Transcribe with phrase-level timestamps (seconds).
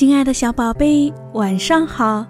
[0.00, 2.24] 亲爱的小宝贝，晚上好！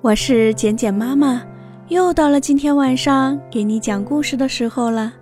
[0.00, 1.42] 我是简简妈妈，
[1.88, 5.12] 又到了今天晚上给你讲故事的时候了。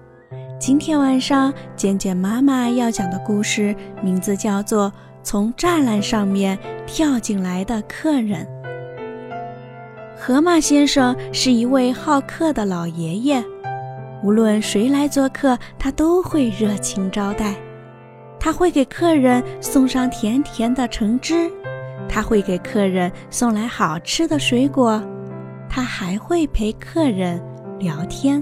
[0.61, 4.91] 今天晚上，简简妈妈要讲的故事名字叫做
[5.23, 8.46] 《从栅栏上面跳进来的客人》。
[10.14, 13.43] 河马先生是一位好客的老爷爷，
[14.23, 17.54] 无论谁来做客，他都会热情招待。
[18.46, 21.50] 他会给客人送上甜甜的橙汁，
[22.09, 25.02] 他会给客人送来好吃的水果，
[25.68, 27.42] 他还会陪客人
[27.80, 28.40] 聊天。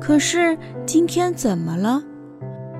[0.00, 0.56] 可是
[0.86, 2.02] 今天怎么了？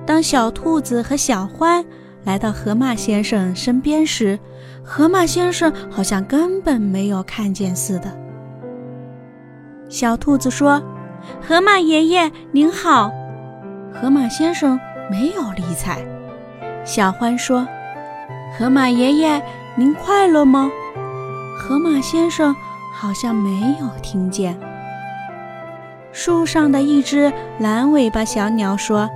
[0.03, 1.85] 当小兔子和小獾
[2.23, 4.39] 来到河马先生身边时，
[4.83, 8.11] 河马先生好像根本没有看见似的。
[9.89, 10.81] 小兔子说
[11.39, 13.11] ：“河马爷爷您好。”
[13.93, 14.79] 河马先生。
[15.09, 15.99] 没有理睬。
[16.83, 17.67] 小獾说
[18.57, 19.41] ：“河马爷爷，
[19.75, 20.71] 您快乐吗？”
[21.59, 22.55] 河马先生
[22.93, 24.57] 好像没有听见。
[26.11, 29.09] 树上的一只蓝尾巴小鸟说：“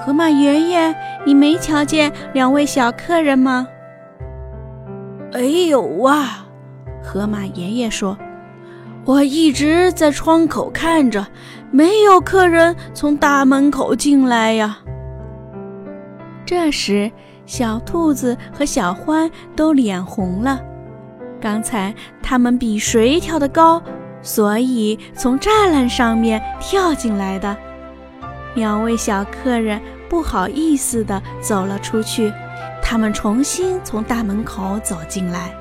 [0.00, 0.94] 河马爷爷，
[1.26, 3.66] 你没瞧见两位小客人吗
[5.34, 6.26] ？”“哎呦哇！”
[7.02, 8.16] 河马爷爷说
[9.04, 11.26] ：“我一直在窗口看着，
[11.70, 14.78] 没有客人从大门口进来呀。”
[16.48, 17.12] 这时，
[17.44, 20.58] 小兔子和小獾都脸红了。
[21.38, 23.82] 刚才他们比谁跳得高，
[24.22, 27.54] 所以从栅栏上面跳进来的。
[28.54, 32.32] 两位小客人不好意思地走了出去，
[32.82, 35.54] 他们重新从大门口走进来。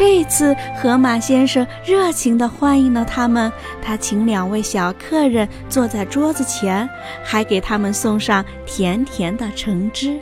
[0.00, 3.52] 这次，河马先生热情地欢迎了他们。
[3.82, 6.88] 他请两位小客人坐在桌子前，
[7.22, 10.18] 还给他们送上甜甜的橙汁。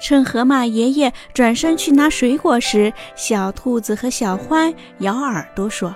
[0.00, 5.92] 趁河马爷爷转身去拿水果时，小兔子和小獾咬耳朵说：“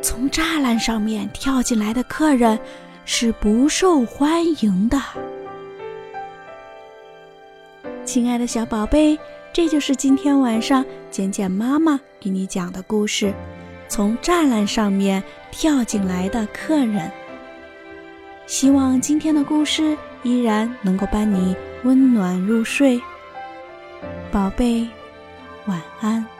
[0.00, 2.56] 从栅栏上面跳进来的客人
[3.04, 5.02] 是不受欢迎的。”
[8.06, 9.18] 亲爱的小宝贝。
[9.54, 13.32] 这就是今天晚上简简妈妈给你讲的故事，
[13.86, 15.22] 从栅栏上面
[15.52, 17.08] 跳进来的客人。
[18.46, 21.54] 希望今天的故事依然能够伴你
[21.84, 23.00] 温暖入睡，
[24.32, 24.88] 宝贝，
[25.66, 26.33] 晚安。